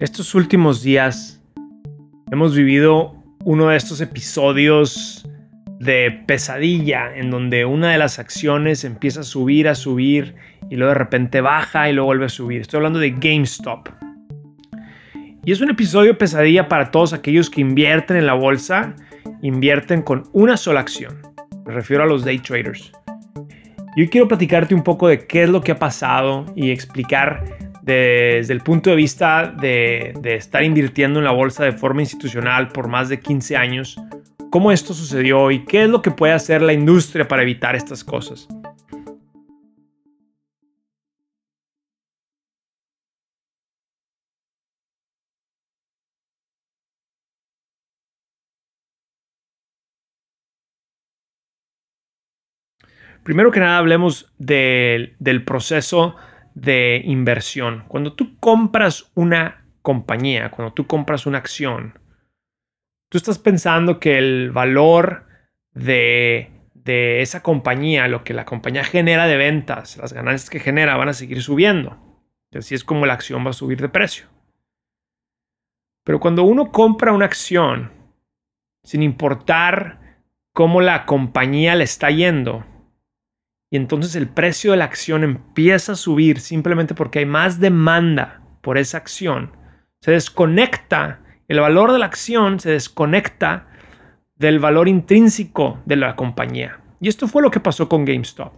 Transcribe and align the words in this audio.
Estos 0.00 0.34
últimos 0.34 0.82
días 0.82 1.40
hemos 2.32 2.56
vivido 2.56 3.14
uno 3.44 3.68
de 3.68 3.76
estos 3.76 4.00
episodios 4.00 5.24
de 5.78 6.10
pesadilla 6.26 7.14
en 7.14 7.30
donde 7.30 7.64
una 7.64 7.92
de 7.92 7.98
las 7.98 8.18
acciones 8.18 8.82
empieza 8.82 9.20
a 9.20 9.22
subir, 9.22 9.68
a 9.68 9.76
subir 9.76 10.34
y 10.68 10.74
luego 10.74 10.94
de 10.94 10.98
repente 10.98 11.40
baja 11.40 11.88
y 11.88 11.92
luego 11.92 12.06
vuelve 12.06 12.24
a 12.24 12.28
subir. 12.28 12.62
Estoy 12.62 12.78
hablando 12.78 12.98
de 12.98 13.10
GameStop. 13.10 13.88
Y 15.44 15.52
es 15.52 15.60
un 15.60 15.70
episodio 15.70 16.18
pesadilla 16.18 16.66
para 16.66 16.90
todos 16.90 17.12
aquellos 17.12 17.48
que 17.48 17.60
invierten 17.60 18.16
en 18.16 18.26
la 18.26 18.34
bolsa, 18.34 18.96
invierten 19.42 20.02
con 20.02 20.24
una 20.32 20.56
sola 20.56 20.80
acción. 20.80 21.18
Me 21.66 21.72
refiero 21.72 22.02
a 22.02 22.06
los 22.06 22.24
day 22.24 22.38
traders. 22.38 22.90
Yo 23.96 24.10
quiero 24.10 24.26
platicarte 24.26 24.74
un 24.74 24.82
poco 24.82 25.06
de 25.06 25.24
qué 25.24 25.44
es 25.44 25.50
lo 25.50 25.60
que 25.60 25.70
ha 25.70 25.78
pasado 25.78 26.46
y 26.56 26.72
explicar 26.72 27.44
desde 27.84 28.54
el 28.54 28.62
punto 28.62 28.88
de 28.88 28.96
vista 28.96 29.54
de, 29.60 30.14
estar 30.24 30.64
invirtiendo 30.64 31.18
en 31.18 31.24
la 31.26 31.32
bolsa 31.32 31.64
de 31.64 31.72
forma 31.72 32.00
institucional 32.00 32.68
por 32.68 32.88
más 32.88 33.10
de 33.10 33.20
15 33.20 33.56
años, 33.56 33.96
cómo 34.50 34.72
esto 34.72 34.94
sucedió 34.94 35.50
y 35.50 35.66
qué 35.66 35.82
es 35.82 35.90
lo 35.90 36.00
que 36.00 36.10
puede 36.10 36.32
hacer 36.32 36.62
la 36.62 36.72
industria 36.72 37.28
para 37.28 37.42
evitar 37.42 37.76
estas 37.76 38.02
cosas. 38.02 38.48
Primero 53.22 53.50
que 53.50 53.60
nada 53.60 53.78
hablemos 53.78 54.32
del 54.38 55.44
proceso 55.46 56.16
de 56.54 57.02
inversión. 57.04 57.84
Cuando 57.88 58.14
tú 58.14 58.38
compras 58.38 59.10
una 59.14 59.66
compañía, 59.82 60.50
cuando 60.50 60.72
tú 60.72 60.86
compras 60.86 61.26
una 61.26 61.38
acción, 61.38 61.98
tú 63.08 63.18
estás 63.18 63.38
pensando 63.38 64.00
que 64.00 64.18
el 64.18 64.50
valor 64.50 65.26
de, 65.72 66.50
de 66.74 67.20
esa 67.20 67.42
compañía, 67.42 68.08
lo 68.08 68.24
que 68.24 68.34
la 68.34 68.44
compañía 68.44 68.84
genera 68.84 69.26
de 69.26 69.36
ventas, 69.36 69.96
las 69.96 70.12
ganancias 70.12 70.48
que 70.48 70.60
genera 70.60 70.96
van 70.96 71.08
a 71.08 71.14
seguir 71.14 71.42
subiendo. 71.42 71.98
Así 72.52 72.74
es 72.74 72.84
como 72.84 73.04
la 73.04 73.14
acción 73.14 73.44
va 73.44 73.50
a 73.50 73.54
subir 73.54 73.80
de 73.80 73.88
precio. 73.88 74.26
Pero 76.04 76.20
cuando 76.20 76.44
uno 76.44 76.70
compra 76.70 77.12
una 77.12 77.24
acción, 77.24 77.90
sin 78.84 79.02
importar 79.02 80.20
cómo 80.52 80.80
la 80.80 81.06
compañía 81.06 81.74
le 81.74 81.84
está 81.84 82.10
yendo, 82.10 82.64
y 83.70 83.76
entonces 83.76 84.14
el 84.16 84.28
precio 84.28 84.70
de 84.70 84.76
la 84.76 84.84
acción 84.84 85.24
empieza 85.24 85.92
a 85.92 85.96
subir 85.96 86.40
simplemente 86.40 86.94
porque 86.94 87.20
hay 87.20 87.26
más 87.26 87.60
demanda 87.60 88.42
por 88.60 88.78
esa 88.78 88.98
acción, 88.98 89.56
se 90.00 90.12
desconecta, 90.12 91.20
el 91.48 91.60
valor 91.60 91.92
de 91.92 91.98
la 91.98 92.06
acción 92.06 92.60
se 92.60 92.70
desconecta 92.70 93.68
del 94.36 94.58
valor 94.58 94.88
intrínseco 94.88 95.80
de 95.86 95.96
la 95.96 96.16
compañía. 96.16 96.80
Y 97.00 97.08
esto 97.08 97.28
fue 97.28 97.42
lo 97.42 97.50
que 97.50 97.60
pasó 97.60 97.88
con 97.88 98.04
GameStop. 98.04 98.52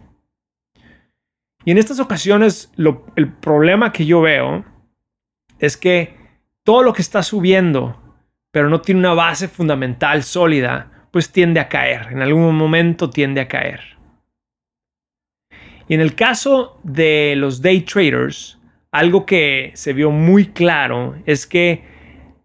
Y 1.65 1.71
en 1.71 1.77
estas 1.77 1.99
ocasiones 1.99 2.71
el 3.15 3.33
problema 3.33 3.91
que 3.91 4.05
yo 4.05 4.21
veo 4.21 4.63
es 5.59 5.75
que 5.75 6.15
todo 6.63 6.83
lo 6.83 6.93
que 6.93 7.01
está 7.01 7.23
subiendo, 7.23 8.01
pero 8.51 8.69
no 8.69 8.81
tiene 8.81 8.99
una 8.99 9.13
base 9.13 9.47
fundamental 9.47 10.23
sólida, 10.23 11.09
pues 11.11 11.31
tiende 11.31 11.59
a 11.59 11.67
caer. 11.67 12.07
En 12.11 12.21
algún 12.21 12.55
momento 12.55 13.09
tiende 13.09 13.41
a 13.41 13.47
caer. 13.47 13.96
Y 15.87 15.93
en 15.93 16.01
el 16.01 16.15
caso 16.15 16.79
de 16.83 17.35
los 17.37 17.61
day 17.61 17.81
traders, 17.81 18.59
algo 18.91 19.25
que 19.25 19.71
se 19.75 19.93
vio 19.93 20.11
muy 20.11 20.47
claro 20.47 21.15
es 21.25 21.45
que 21.45 21.83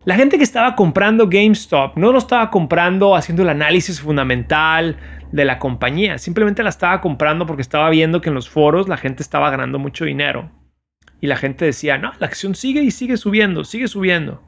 la 0.05 0.17
gente 0.17 0.37
que 0.37 0.45
estaba 0.45 0.75
comprando 0.75 1.29
GameStop 1.29 1.97
no 1.97 2.13
lo 2.13 2.19
estaba 2.19 2.51
comprando 2.51 3.15
haciendo 3.15 3.43
el 3.43 3.49
análisis 3.49 4.01
fundamental 4.01 4.97
de 5.31 5.45
la 5.45 5.59
compañía, 5.59 6.19
simplemente 6.19 6.63
la 6.63 6.71
estaba 6.71 7.01
comprando 7.01 7.47
porque 7.47 7.63
estaba 7.63 7.89
viendo 7.89 8.21
que 8.21 8.29
en 8.29 8.35
los 8.35 8.49
foros 8.49 8.89
la 8.89 8.97
gente 8.97 9.23
estaba 9.23 9.51
ganando 9.51 9.79
mucho 9.79 10.05
dinero. 10.05 10.51
Y 11.21 11.29
la 11.29 11.37
gente 11.37 11.65
decía, 11.65 11.99
no, 11.99 12.13
la 12.19 12.27
acción 12.27 12.57
sigue 12.57 12.83
y 12.83 12.91
sigue 12.91 13.17
subiendo, 13.17 13.65
sigue 13.65 13.87
subiendo. 13.87 14.43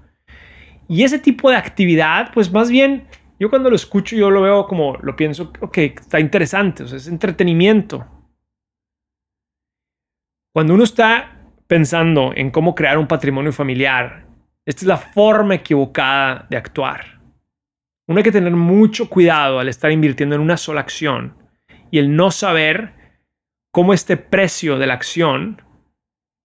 Y 0.88 1.04
ese 1.04 1.20
tipo 1.20 1.50
de 1.50 1.56
actividad, 1.56 2.32
pues 2.34 2.52
más 2.52 2.68
bien, 2.68 3.04
yo 3.38 3.48
cuando 3.48 3.70
lo 3.70 3.76
escucho, 3.76 4.16
yo 4.16 4.28
lo 4.30 4.42
veo 4.42 4.66
como, 4.66 4.96
lo 5.00 5.14
pienso, 5.14 5.52
ok, 5.60 5.78
está 5.78 6.18
interesante, 6.18 6.82
o 6.82 6.88
sea, 6.88 6.98
es 6.98 7.06
entretenimiento. 7.06 8.04
Cuando 10.54 10.74
uno 10.74 10.84
está 10.84 11.50
pensando 11.66 12.32
en 12.36 12.52
cómo 12.52 12.76
crear 12.76 12.96
un 12.96 13.08
patrimonio 13.08 13.52
familiar, 13.52 14.28
esta 14.64 14.82
es 14.82 14.86
la 14.86 14.96
forma 14.96 15.56
equivocada 15.56 16.46
de 16.48 16.56
actuar. 16.56 17.20
Uno 18.06 18.18
hay 18.18 18.22
que 18.22 18.30
tener 18.30 18.52
mucho 18.52 19.10
cuidado 19.10 19.58
al 19.58 19.68
estar 19.68 19.90
invirtiendo 19.90 20.36
en 20.36 20.40
una 20.40 20.56
sola 20.56 20.80
acción 20.80 21.36
y 21.90 21.98
el 21.98 22.14
no 22.14 22.30
saber 22.30 23.20
cómo 23.72 23.94
este 23.94 24.16
precio 24.16 24.78
de 24.78 24.86
la 24.86 24.94
acción 24.94 25.60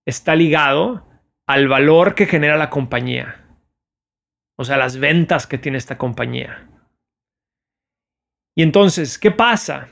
está 0.08 0.36
ligado 0.36 1.08
al 1.46 1.68
valor 1.68 2.16
que 2.16 2.26
genera 2.26 2.58
la 2.58 2.72
compañía. 2.72 3.46
O 4.58 4.64
sea, 4.64 4.78
las 4.78 4.98
ventas 4.98 5.46
que 5.46 5.60
tiene 5.60 5.78
esta 5.78 6.00
compañía. 6.00 6.68
Y 8.58 8.64
entonces, 8.64 9.20
¿qué 9.20 9.30
pasa? 9.30 9.88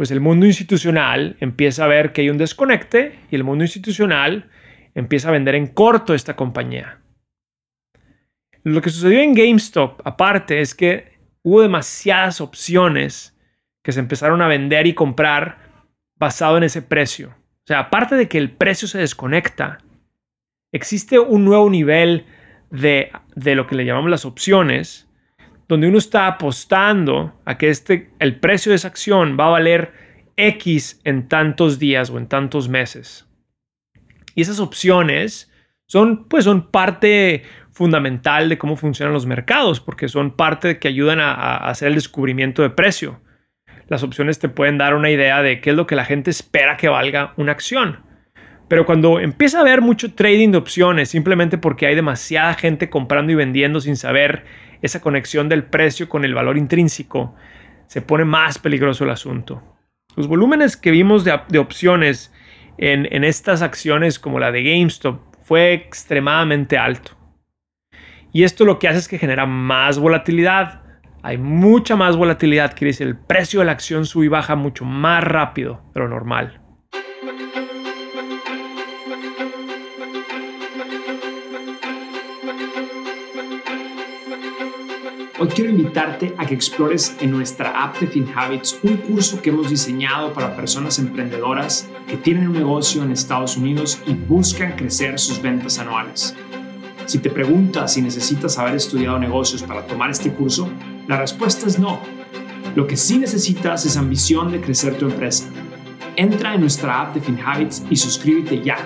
Pues 0.00 0.10
el 0.10 0.20
mundo 0.20 0.46
institucional 0.46 1.36
empieza 1.40 1.84
a 1.84 1.86
ver 1.86 2.14
que 2.14 2.22
hay 2.22 2.30
un 2.30 2.38
desconecte 2.38 3.18
y 3.30 3.36
el 3.36 3.44
mundo 3.44 3.64
institucional 3.64 4.48
empieza 4.94 5.28
a 5.28 5.32
vender 5.32 5.54
en 5.56 5.66
corto 5.66 6.14
esta 6.14 6.36
compañía. 6.36 7.02
Lo 8.62 8.80
que 8.80 8.88
sucedió 8.88 9.20
en 9.20 9.34
GameStop, 9.34 10.00
aparte, 10.06 10.62
es 10.62 10.74
que 10.74 11.18
hubo 11.42 11.60
demasiadas 11.60 12.40
opciones 12.40 13.38
que 13.84 13.92
se 13.92 14.00
empezaron 14.00 14.40
a 14.40 14.48
vender 14.48 14.86
y 14.86 14.94
comprar 14.94 15.58
basado 16.16 16.56
en 16.56 16.62
ese 16.62 16.80
precio. 16.80 17.36
O 17.36 17.66
sea, 17.66 17.80
aparte 17.80 18.14
de 18.14 18.26
que 18.26 18.38
el 18.38 18.52
precio 18.52 18.88
se 18.88 18.96
desconecta, 18.96 19.84
existe 20.72 21.18
un 21.18 21.44
nuevo 21.44 21.68
nivel 21.68 22.24
de, 22.70 23.12
de 23.36 23.54
lo 23.54 23.66
que 23.66 23.74
le 23.74 23.84
llamamos 23.84 24.10
las 24.10 24.24
opciones, 24.24 25.09
donde 25.70 25.86
uno 25.86 25.98
está 25.98 26.26
apostando 26.26 27.32
a 27.44 27.56
que 27.56 27.68
este, 27.68 28.10
el 28.18 28.40
precio 28.40 28.70
de 28.70 28.76
esa 28.76 28.88
acción 28.88 29.36
va 29.38 29.46
a 29.46 29.50
valer 29.50 29.92
X 30.36 31.00
en 31.04 31.28
tantos 31.28 31.78
días 31.78 32.10
o 32.10 32.18
en 32.18 32.26
tantos 32.26 32.68
meses. 32.68 33.28
Y 34.34 34.42
esas 34.42 34.58
opciones 34.58 35.48
son, 35.86 36.26
pues, 36.26 36.42
son 36.42 36.72
parte 36.72 37.44
fundamental 37.70 38.48
de 38.48 38.58
cómo 38.58 38.74
funcionan 38.74 39.14
los 39.14 39.26
mercados, 39.26 39.78
porque 39.78 40.08
son 40.08 40.32
parte 40.32 40.80
que 40.80 40.88
ayudan 40.88 41.20
a, 41.20 41.34
a 41.34 41.70
hacer 41.70 41.86
el 41.86 41.94
descubrimiento 41.94 42.62
de 42.62 42.70
precio. 42.70 43.20
Las 43.86 44.02
opciones 44.02 44.40
te 44.40 44.48
pueden 44.48 44.76
dar 44.76 44.96
una 44.96 45.10
idea 45.10 45.40
de 45.40 45.60
qué 45.60 45.70
es 45.70 45.76
lo 45.76 45.86
que 45.86 45.94
la 45.94 46.04
gente 46.04 46.30
espera 46.30 46.76
que 46.76 46.88
valga 46.88 47.32
una 47.36 47.52
acción. 47.52 48.00
Pero 48.66 48.86
cuando 48.86 49.20
empieza 49.20 49.58
a 49.58 49.60
haber 49.60 49.82
mucho 49.82 50.14
trading 50.14 50.50
de 50.50 50.58
opciones, 50.58 51.10
simplemente 51.10 51.58
porque 51.58 51.86
hay 51.86 51.94
demasiada 51.94 52.54
gente 52.54 52.90
comprando 52.90 53.30
y 53.30 53.36
vendiendo 53.36 53.80
sin 53.80 53.96
saber 53.96 54.44
esa 54.82 55.00
conexión 55.00 55.48
del 55.48 55.64
precio 55.64 56.08
con 56.08 56.24
el 56.24 56.34
valor 56.34 56.56
intrínseco, 56.58 57.34
se 57.86 58.02
pone 58.02 58.24
más 58.24 58.58
peligroso 58.58 59.04
el 59.04 59.10
asunto. 59.10 59.62
Los 60.16 60.28
volúmenes 60.28 60.76
que 60.76 60.90
vimos 60.90 61.24
de, 61.24 61.58
opciones 61.58 62.32
en, 62.78 63.08
en 63.12 63.24
estas 63.24 63.62
acciones 63.62 64.18
como 64.18 64.38
la 64.38 64.52
de 64.52 64.62
GameStop 64.62 65.20
fue 65.42 65.72
extremadamente 65.72 66.78
alto. 66.78 67.16
Y 68.32 68.44
esto 68.44 68.64
lo 68.64 68.78
que 68.78 68.88
hace 68.88 68.98
es 68.98 69.08
que 69.08 69.18
genera 69.18 69.46
más 69.46 69.98
volatilidad. 69.98 70.82
Hay 71.22 71.36
mucha 71.36 71.96
más 71.96 72.16
volatilidad, 72.16 72.74
quiere 72.74 72.90
decir 72.90 73.06
el 73.06 73.18
precio 73.18 73.60
de 73.60 73.66
la 73.66 73.72
acción 73.72 74.06
sube 74.06 74.26
y 74.26 74.28
baja 74.28 74.54
mucho 74.54 74.84
más 74.84 75.22
rápido 75.24 75.82
de 75.94 76.00
lo 76.00 76.08
normal. 76.08 76.60
Hoy 85.42 85.48
quiero 85.48 85.70
invitarte 85.70 86.34
a 86.36 86.44
que 86.44 86.52
explores 86.52 87.16
en 87.18 87.30
nuestra 87.30 87.82
app 87.82 87.98
de 87.98 88.08
FinHabits 88.08 88.78
un 88.82 88.98
curso 88.98 89.40
que 89.40 89.48
hemos 89.48 89.70
diseñado 89.70 90.34
para 90.34 90.54
personas 90.54 90.98
emprendedoras 90.98 91.88
que 92.06 92.18
tienen 92.18 92.48
un 92.48 92.52
negocio 92.52 93.02
en 93.02 93.10
Estados 93.10 93.56
Unidos 93.56 94.02
y 94.06 94.12
buscan 94.12 94.72
crecer 94.72 95.18
sus 95.18 95.40
ventas 95.40 95.78
anuales. 95.78 96.36
Si 97.06 97.20
te 97.20 97.30
preguntas 97.30 97.94
si 97.94 98.02
necesitas 98.02 98.58
haber 98.58 98.74
estudiado 98.74 99.18
negocios 99.18 99.62
para 99.62 99.86
tomar 99.86 100.10
este 100.10 100.30
curso, 100.30 100.68
la 101.08 101.16
respuesta 101.16 101.66
es 101.66 101.78
no. 101.78 102.02
Lo 102.74 102.86
que 102.86 102.98
sí 102.98 103.16
necesitas 103.16 103.86
es 103.86 103.96
ambición 103.96 104.52
de 104.52 104.60
crecer 104.60 104.98
tu 104.98 105.06
empresa. 105.06 105.46
Entra 106.16 106.54
en 106.54 106.60
nuestra 106.60 107.00
app 107.00 107.14
de 107.14 107.22
FinHabits 107.22 107.84
y 107.88 107.96
suscríbete 107.96 108.60
ya 108.62 108.76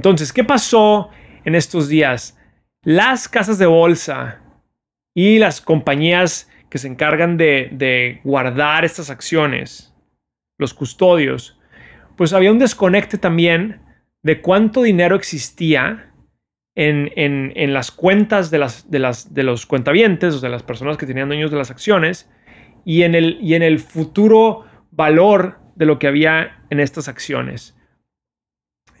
Entonces, 0.00 0.32
¿qué 0.32 0.44
pasó 0.44 1.10
en 1.44 1.54
estos 1.54 1.90
días? 1.90 2.34
Las 2.82 3.28
casas 3.28 3.58
de 3.58 3.66
bolsa 3.66 4.40
y 5.14 5.38
las 5.38 5.60
compañías 5.60 6.50
que 6.70 6.78
se 6.78 6.88
encargan 6.88 7.36
de, 7.36 8.18
guardar 8.24 8.86
estas 8.86 9.10
acciones, 9.10 9.94
los 10.56 10.72
custodios, 10.72 11.60
pues 12.16 12.32
había 12.32 12.50
un 12.50 12.58
desconecte 12.58 13.18
también 13.18 13.82
de 14.22 14.40
cuánto 14.40 14.80
dinero 14.84 15.16
existía 15.16 16.14
en, 16.74 17.74
las 17.74 17.90
cuentas 17.90 18.50
de, 18.50 18.56
las, 18.56 18.90
de, 18.90 19.00
las, 19.00 19.34
de 19.34 19.42
los 19.42 19.66
cuentavientes, 19.66 20.36
o 20.36 20.40
de 20.40 20.48
las 20.48 20.62
personas 20.62 20.96
que 20.96 21.04
tenían 21.04 21.28
dueños 21.28 21.50
de 21.50 21.58
las 21.58 21.70
acciones, 21.70 22.26
y 22.86 23.02
en, 23.02 23.14
el, 23.14 23.36
y 23.42 23.52
en 23.52 23.62
el 23.62 23.78
futuro 23.78 24.64
valor 24.92 25.58
de 25.74 25.84
lo 25.84 25.98
que 25.98 26.06
había 26.06 26.62
en 26.70 26.80
estas 26.80 27.06
acciones. 27.06 27.76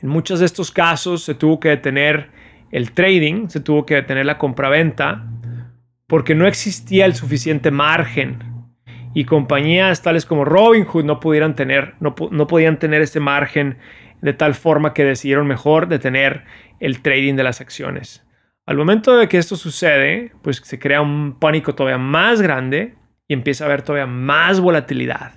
En 0.02 0.08
muchos 0.08 0.40
de 0.40 0.46
estos 0.46 0.70
casos 0.70 1.22
se 1.22 1.34
tuvo 1.34 1.60
que 1.60 1.68
detener 1.68 2.30
el 2.70 2.92
trading, 2.92 3.48
se 3.48 3.60
tuvo 3.60 3.84
que 3.84 3.96
detener 3.96 4.26
la 4.26 4.38
compraventa, 4.38 5.26
porque 6.06 6.34
no 6.34 6.46
existía 6.46 7.06
el 7.06 7.14
suficiente 7.14 7.70
margen 7.70 8.38
y 9.14 9.24
compañías 9.24 10.02
tales 10.02 10.24
como 10.24 10.44
Robinhood 10.44 11.04
no 11.04 11.20
pudieran 11.20 11.54
tener, 11.54 11.94
no, 12.00 12.14
no 12.30 12.46
podían 12.46 12.78
tener 12.78 13.02
ese 13.02 13.20
margen 13.20 13.78
de 14.20 14.32
tal 14.32 14.54
forma 14.54 14.94
que 14.94 15.04
decidieron 15.04 15.46
mejor 15.46 15.88
detener 15.88 16.44
el 16.78 17.00
trading 17.02 17.34
de 17.34 17.44
las 17.44 17.60
acciones. 17.60 18.26
Al 18.66 18.76
momento 18.76 19.16
de 19.16 19.28
que 19.28 19.38
esto 19.38 19.56
sucede, 19.56 20.32
pues 20.42 20.58
se 20.58 20.78
crea 20.78 21.00
un 21.00 21.38
pánico 21.38 21.74
todavía 21.74 21.98
más 21.98 22.40
grande 22.40 22.94
y 23.26 23.34
empieza 23.34 23.64
a 23.64 23.66
haber 23.66 23.82
todavía 23.82 24.06
más 24.06 24.60
volatilidad. 24.60 25.32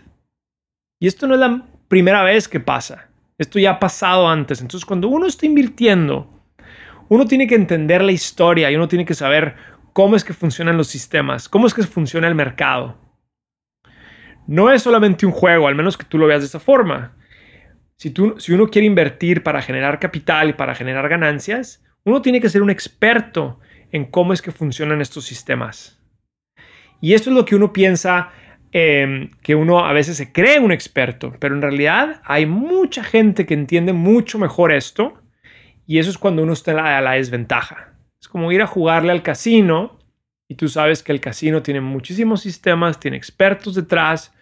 Y 1.00 1.08
esto 1.08 1.28
no 1.28 1.34
es 1.34 1.40
la 1.40 1.66
primera 1.88 2.24
vez 2.24 2.48
que 2.48 2.60
pasa. 2.60 3.10
Esto 3.38 3.60
ya 3.60 3.72
ha 3.72 3.80
pasado 3.80 4.28
antes. 4.28 4.62
Entonces, 4.62 4.86
cuando 4.86 5.08
uno 5.08 5.26
está 5.26 5.46
invirtiendo, 5.46 6.30
uno 7.10 7.26
tiene 7.26 7.48
que 7.48 7.56
entender 7.56 8.04
la 8.04 8.12
historia 8.12 8.72
y 8.72 8.76
uno 8.76 8.88
tiene 8.88 9.06
que 9.06 9.14
saber 9.14 9.56
cómo 9.94 10.16
es 10.16 10.24
que 10.24 10.34
funcionan 10.34 10.78
los 10.78 10.88
sistemas, 10.88 11.50
cómo 11.50 11.68
es 11.68 11.74
que 11.74 11.84
funciona 11.84 12.28
el 12.28 12.36
mercado. 12.36 12.98
No 14.48 14.72
es 14.72 14.82
solamente 14.84 15.26
un 15.26 15.32
juego, 15.32 15.68
al 15.68 15.76
menos 15.76 15.98
que 15.98 16.06
tú 16.06 16.18
lo 16.18 16.28
veas 16.28 16.42
de 16.42 16.48
esa 16.48 16.60
forma. 16.60 17.16
Si, 17.96 18.10
tú, 18.10 18.36
si 18.40 18.52
uno 18.52 18.68
quiere 18.68 18.88
invertir 18.88 19.44
para 19.44 19.62
generar 19.62 20.00
capital 20.00 20.50
y 20.50 20.54
para 20.54 20.76
generar 20.76 21.08
ganancias, 21.08 21.84
uno 22.04 22.22
tiene 22.22 22.42
que 22.42 22.50
ser 22.50 22.62
un 22.62 22.70
experto 22.70 23.60
en 23.92 24.06
cómo 24.06 24.34
es 24.34 24.42
que 24.42 24.52
funcionan 24.52 25.02
estos 25.02 25.24
sistemas. 25.26 26.02
Y 27.00 27.14
esto 27.14 27.30
es 27.30 27.36
lo 27.36 27.46
que 27.46 27.56
uno 27.56 27.72
piensa 27.72 28.32
em, 28.74 29.30
que 29.42 29.56
uno 29.56 29.86
a 29.86 29.94
veces 29.94 30.18
se 30.18 30.34
cree 30.34 30.60
un 30.60 30.72
experto, 30.72 31.34
pero 31.40 31.56
en 31.56 31.62
realidad 31.62 32.22
hay 32.26 32.46
mucha 32.46 33.04
gente 33.04 33.46
que 33.46 33.54
entiende 33.54 33.94
mucho 33.94 34.40
mejor 34.40 34.74
esto 34.74 35.22
y 35.86 36.00
eso 36.00 36.10
es 36.10 36.18
cuando 36.18 36.44
uno 36.44 36.54
está 36.54 36.98
a 36.98 37.02
la 37.02 37.12
desventaja. 37.14 37.94
Es 38.20 38.28
como 38.28 38.52
ir 38.52 38.62
a 38.62 38.68
jugarle 38.68 39.12
al 39.12 39.22
casino 39.22 40.00
y 40.48 40.56
tú 40.56 40.68
sabes 40.68 41.04
que 41.04 41.12
el 41.12 41.22
casino 41.22 41.62
tiene 41.62 41.82
muchísimos 41.82 42.42
sistemas, 42.42 43.00
tiene 43.00 43.16
expertos 43.16 43.76
detrás, 43.76 44.34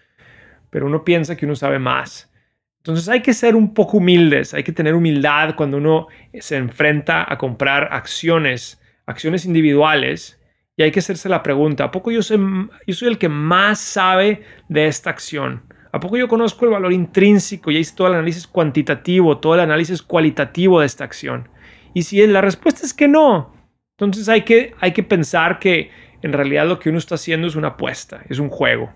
pero 0.70 0.86
uno 0.86 1.04
piensa 1.04 1.36
que 1.36 1.46
uno 1.46 1.56
sabe 1.56 1.78
más. 1.78 2.32
Entonces 2.78 3.10
hay 3.10 3.22
que 3.22 3.34
ser 3.34 3.56
un 3.56 3.74
poco 3.74 3.98
humildes, 3.98 4.56
hay 4.56 4.64
que 4.64 4.72
tener 4.72 4.96
humildad 4.96 5.56
cuando 5.56 5.78
uno 5.78 6.08
se 6.40 6.58
enfrenta 6.58 7.32
a 7.32 7.38
comprar 7.38 7.90
acciones, 7.92 8.82
acciones 9.06 9.46
individuales, 9.46 10.41
y 10.78 10.84
hay 10.84 10.92
que 10.92 11.00
hacerse 11.00 11.30
la 11.30 11.44
pregunta, 11.44 11.86
¿a 11.86 11.92
poco 11.92 12.12
yo 12.12 12.22
soy, 12.22 12.40
yo 12.88 12.94
soy 12.94 13.10
el 13.10 13.18
que 13.18 13.30
más 13.30 13.80
sabe 13.80 14.44
de 14.70 14.88
esta 14.88 15.10
acción? 15.10 15.64
¿A 15.92 16.00
poco 16.00 16.18
yo 16.18 16.28
conozco 16.28 16.66
el 16.66 16.72
valor 16.72 16.94
intrínseco 16.94 17.70
y 17.70 17.78
hice 17.78 17.96
todo 17.96 18.08
el 18.08 18.14
análisis 18.14 18.48
cuantitativo, 18.48 19.40
todo 19.40 19.56
el 19.56 19.60
análisis 19.60 20.02
cualitativo 20.02 20.80
de 20.80 20.86
esta 20.86 21.04
acción? 21.04 21.50
Y 21.94 22.04
si 22.04 22.26
la 22.26 22.40
respuesta 22.40 22.86
es 22.86 22.94
que 22.94 23.10
no, 23.10 23.54
entonces 23.98 24.30
hay 24.30 24.44
que, 24.44 24.74
hay 24.80 24.94
que 24.94 25.04
pensar 25.04 25.60
que 25.60 25.92
en 26.22 26.34
realidad 26.34 26.68
lo 26.68 26.80
que 26.80 26.90
uno 26.90 26.98
está 26.98 27.16
haciendo 27.16 27.48
es 27.48 27.56
una 27.56 27.70
apuesta, 27.70 28.24
es 28.30 28.40
un 28.40 28.50
juego. 28.50 28.92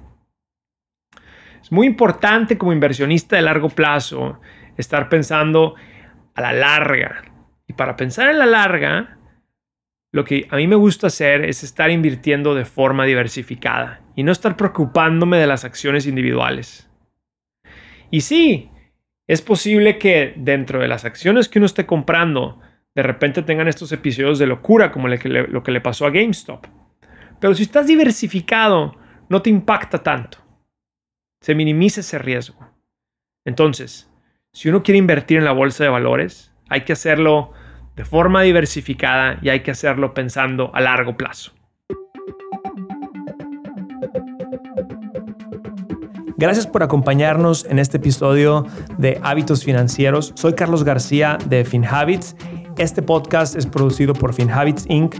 Es 1.61 1.71
muy 1.71 1.87
importante 1.87 2.57
como 2.57 2.71
inversionista 2.71 3.35
de 3.35 3.41
largo 3.41 3.69
plazo 3.69 4.39
estar 4.77 5.09
pensando 5.09 5.75
a 6.35 6.41
la 6.41 6.53
larga. 6.53 7.23
Y 7.67 7.73
para 7.73 7.95
pensar 7.95 8.29
en 8.29 8.39
la 8.39 8.45
larga, 8.45 9.17
lo 10.15 10.23
que 10.23 10.47
a 10.49 10.55
mí 10.55 10.65
me 10.65 10.77
gusta 10.77 11.07
hacer 11.07 11.43
es 11.43 11.61
estar 11.61 11.91
invirtiendo 11.91 12.55
de 12.55 12.63
forma 12.63 13.03
diversificada 13.03 14.01
y 14.15 14.23
no 14.23 14.31
estar 14.31 14.55
preocupándome 14.55 15.37
de 15.37 15.45
las 15.45 15.65
acciones 15.65 16.07
individuales. 16.07 16.89
Y 18.11 18.21
sí, 18.21 18.69
es 19.27 19.41
posible 19.41 19.97
que 19.97 20.33
dentro 20.37 20.79
de 20.79 20.87
las 20.87 21.03
acciones 21.03 21.49
que 21.49 21.59
uno 21.59 21.65
esté 21.65 21.85
comprando, 21.85 22.61
de 22.95 23.03
repente 23.03 23.41
tengan 23.41 23.67
estos 23.67 23.91
episodios 23.91 24.39
de 24.39 24.47
locura 24.47 24.89
como 24.89 25.09
lo 25.09 25.63
que 25.63 25.71
le 25.73 25.81
pasó 25.81 26.05
a 26.05 26.11
GameStop. 26.11 26.65
Pero 27.41 27.53
si 27.53 27.63
estás 27.63 27.85
diversificado, 27.85 28.95
no 29.27 29.41
te 29.41 29.49
impacta 29.49 30.01
tanto. 30.01 30.37
Se 31.41 31.55
minimiza 31.55 31.99
ese 31.99 32.19
riesgo. 32.19 32.65
Entonces, 33.43 34.09
si 34.53 34.69
uno 34.69 34.81
quiere 34.81 34.97
invertir 34.97 35.39
en 35.39 35.43
la 35.43 35.51
bolsa 35.51 35.83
de 35.83 35.89
valores, 35.89 36.53
hay 36.69 36.85
que 36.85 36.93
hacerlo 36.93 37.51
de 37.95 38.05
forma 38.05 38.41
diversificada 38.41 39.37
y 39.41 39.49
hay 39.49 39.61
que 39.61 39.71
hacerlo 39.71 40.13
pensando 40.13 40.71
a 40.73 40.81
largo 40.81 41.15
plazo. 41.15 41.51
Gracias 46.37 46.67
por 46.67 46.83
acompañarnos 46.83 47.65
en 47.65 47.79
este 47.79 47.95
episodio 47.95 48.65
de 48.97 49.19
Hábitos 49.23 49.63
Financieros. 49.63 50.33
Soy 50.35 50.53
Carlos 50.53 50.83
García 50.83 51.37
de 51.47 51.63
FinHabits. 51.63 52.35
Este 52.77 53.01
podcast 53.01 53.55
es 53.55 53.65
producido 53.65 54.13
por 54.13 54.33
FinHabits 54.33 54.85
Inc., 54.89 55.15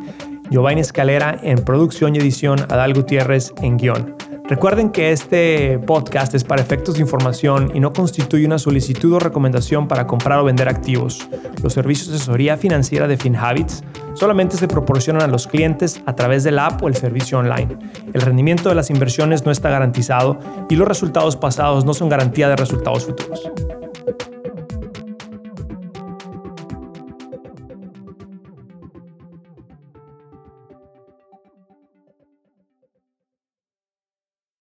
Giovanni 0.51 0.81
Escalera 0.81 1.39
en 1.41 1.63
producción 1.63 2.15
y 2.15 2.19
edición, 2.19 2.59
Adal 2.69 2.93
Gutiérrez 2.93 3.53
en 3.61 3.77
guion. 3.77 4.15
Recuerden 4.47 4.91
que 4.91 5.11
este 5.11 5.79
podcast 5.79 6.35
es 6.35 6.43
para 6.43 6.61
efectos 6.61 6.95
de 6.95 7.01
información 7.01 7.71
y 7.73 7.79
no 7.79 7.93
constituye 7.93 8.45
una 8.45 8.59
solicitud 8.59 9.13
o 9.13 9.19
recomendación 9.19 9.87
para 9.87 10.05
comprar 10.05 10.37
o 10.37 10.43
vender 10.43 10.69
activos. 10.69 11.27
Los 11.63 11.73
servicios 11.73 12.09
de 12.09 12.17
asesoría 12.17 12.55
financiera 12.55 13.07
de 13.07 13.17
FinHabits 13.17 13.83
solamente 14.13 14.55
se 14.57 14.67
proporcionan 14.67 15.23
a 15.23 15.27
los 15.27 15.47
clientes 15.47 15.99
a 16.05 16.15
través 16.15 16.43
de 16.43 16.51
la 16.51 16.67
app 16.67 16.83
o 16.83 16.87
el 16.87 16.95
servicio 16.95 17.39
online. 17.39 17.75
El 18.13 18.21
rendimiento 18.21 18.69
de 18.69 18.75
las 18.75 18.91
inversiones 18.91 19.43
no 19.45 19.51
está 19.51 19.71
garantizado 19.71 20.37
y 20.69 20.75
los 20.75 20.87
resultados 20.87 21.35
pasados 21.35 21.83
no 21.83 21.95
son 21.95 22.09
garantía 22.09 22.47
de 22.47 22.55
resultados 22.55 23.05
futuros. 23.05 23.49